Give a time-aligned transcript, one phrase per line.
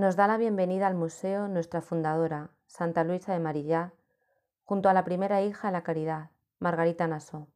[0.00, 3.92] Nos da la bienvenida al museo nuestra fundadora, Santa Luisa de Marillá,
[4.64, 7.48] junto a la primera hija de la caridad, Margarita Nassau.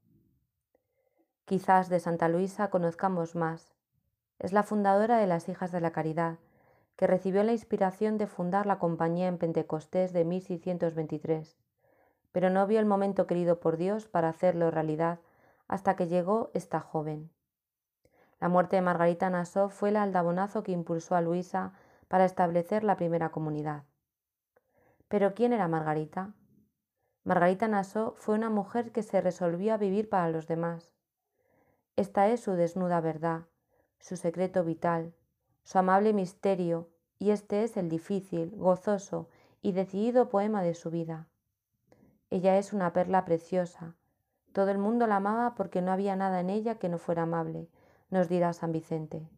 [1.47, 3.73] Quizás de Santa Luisa conozcamos más.
[4.39, 6.37] Es la fundadora de las Hijas de la Caridad,
[6.97, 11.57] que recibió la inspiración de fundar la compañía en Pentecostés de 1623,
[12.31, 15.19] pero no vio el momento querido por Dios para hacerlo realidad
[15.67, 17.31] hasta que llegó esta joven.
[18.39, 21.73] La muerte de Margarita Nassau fue el aldabonazo que impulsó a Luisa
[22.15, 23.83] para establecer la primera comunidad.
[25.09, 26.33] Pero ¿quién era Margarita?
[27.25, 30.95] Margarita Nassau fue una mujer que se resolvió a vivir para los demás.
[31.97, 33.47] Esta es su desnuda verdad,
[33.99, 35.13] su secreto vital,
[35.65, 39.29] su amable misterio, y este es el difícil, gozoso
[39.61, 41.27] y decidido poema de su vida.
[42.31, 43.97] Ella es una perla preciosa.
[44.53, 47.69] Todo el mundo la amaba porque no había nada en ella que no fuera amable,
[48.09, 49.29] nos dirá San Vicente.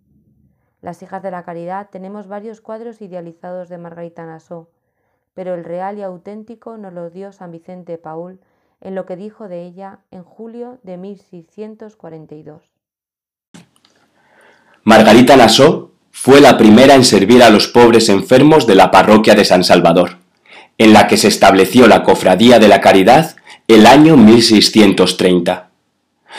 [0.82, 4.68] Las hijas de la caridad tenemos varios cuadros idealizados de Margarita Nassau,
[5.34, 8.40] pero el real y auténtico nos lo dio San Vicente Paul
[8.80, 12.62] en lo que dijo de ella en julio de 1642.
[14.84, 19.44] Margarita Nassau fue la primera en servir a los pobres enfermos de la parroquia de
[19.44, 20.18] San Salvador,
[20.78, 25.70] en la que se estableció la Cofradía de la Caridad el año 1630.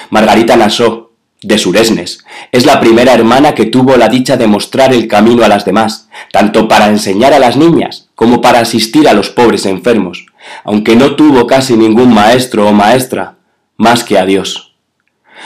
[0.09, 1.06] Margarita Nassau
[1.47, 2.25] de Suresnes.
[2.51, 6.09] Es la primera hermana que tuvo la dicha de mostrar el camino a las demás,
[6.31, 10.25] tanto para enseñar a las niñas como para asistir a los pobres enfermos,
[10.65, 13.37] aunque no tuvo casi ningún maestro o maestra,
[13.77, 14.75] más que a Dios.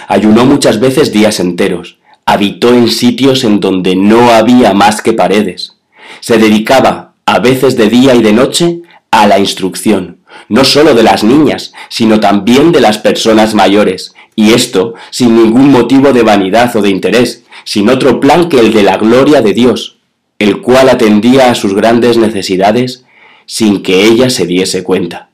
[0.07, 5.77] Ayunó muchas veces días enteros, habitó en sitios en donde no había más que paredes.
[6.19, 11.03] Se dedicaba, a veces de día y de noche, a la instrucción, no sólo de
[11.03, 16.75] las niñas, sino también de las personas mayores, y esto sin ningún motivo de vanidad
[16.75, 19.97] o de interés, sin otro plan que el de la gloria de Dios,
[20.39, 23.05] el cual atendía a sus grandes necesidades
[23.45, 25.29] sin que ella se diese cuenta.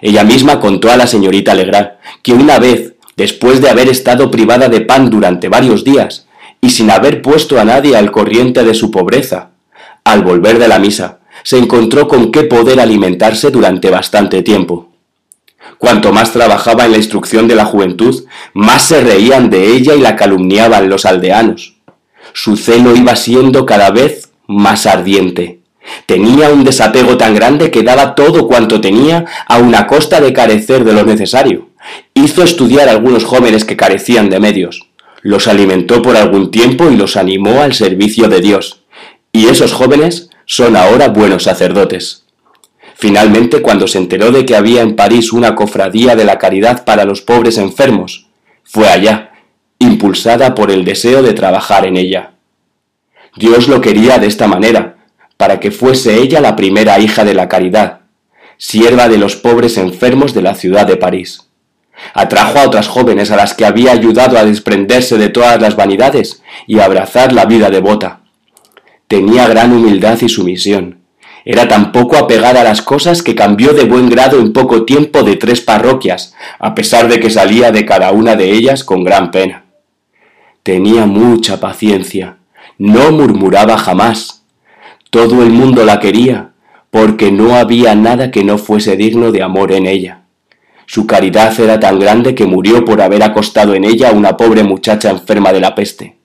[0.00, 1.90] Ella misma contó a la señorita Legrand
[2.22, 6.26] que una vez, después de haber estado privada de pan durante varios días,
[6.60, 9.50] y sin haber puesto a nadie al corriente de su pobreza,
[10.04, 14.88] al volver de la misa, se encontró con qué poder alimentarse durante bastante tiempo.
[15.78, 20.00] Cuanto más trabajaba en la instrucción de la juventud, más se reían de ella y
[20.00, 21.74] la calumniaban los aldeanos.
[22.32, 25.60] Su celo iba siendo cada vez más ardiente.
[26.06, 30.84] Tenía un desapego tan grande que daba todo cuanto tenía a una costa de carecer
[30.84, 31.68] de lo necesario.
[32.14, 34.88] Hizo estudiar a algunos jóvenes que carecían de medios.
[35.22, 38.82] Los alimentó por algún tiempo y los animó al servicio de Dios.
[39.32, 42.24] Y esos jóvenes son ahora buenos sacerdotes.
[42.94, 47.04] Finalmente, cuando se enteró de que había en París una cofradía de la caridad para
[47.04, 48.28] los pobres enfermos,
[48.64, 49.32] fue allá,
[49.78, 52.32] impulsada por el deseo de trabajar en ella.
[53.36, 54.96] Dios lo quería de esta manera,
[55.36, 58.00] para que fuese ella la primera hija de la caridad,
[58.56, 61.50] sierva de los pobres enfermos de la ciudad de París.
[62.14, 66.42] Atrajo a otras jóvenes a las que había ayudado a desprenderse de todas las vanidades
[66.66, 68.17] y a abrazar la vida devota.
[69.08, 70.98] Tenía gran humildad y sumisión,
[71.50, 75.22] era tan poco apegada a las cosas que cambió de buen grado en poco tiempo
[75.22, 79.30] de tres parroquias, a pesar de que salía de cada una de ellas con gran
[79.30, 79.64] pena.
[80.62, 82.36] Tenía mucha paciencia,
[82.76, 84.44] no murmuraba jamás.
[85.08, 86.50] Todo el mundo la quería,
[86.90, 90.24] porque no había nada que no fuese digno de amor en ella.
[90.84, 94.64] Su caridad era tan grande que murió por haber acostado en ella a una pobre
[94.64, 96.17] muchacha enferma de la peste.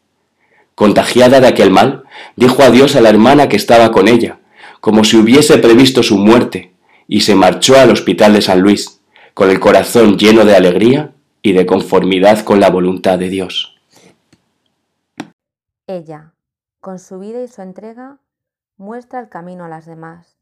[0.75, 2.03] Contagiada de aquel mal,
[2.35, 4.39] dijo adiós a la hermana que estaba con ella,
[4.79, 6.73] como si hubiese previsto su muerte,
[7.07, 9.01] y se marchó al hospital de San Luis,
[9.33, 13.75] con el corazón lleno de alegría y de conformidad con la voluntad de Dios.
[15.87, 16.33] Ella,
[16.79, 18.17] con su vida y su entrega,
[18.77, 20.37] muestra el camino a las demás,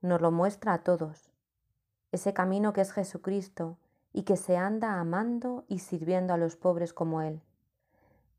[0.00, 1.30] nos lo muestra a todos,
[2.10, 3.78] ese camino que es Jesucristo
[4.12, 7.40] y que se anda amando y sirviendo a los pobres como Él.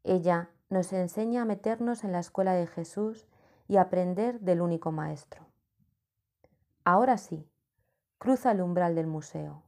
[0.04, 3.28] Ella nos enseña a meternos en la escuela de Jesús
[3.68, 5.46] y aprender del único maestro.
[6.84, 7.48] Ahora sí,
[8.18, 9.64] cruza el umbral del museo.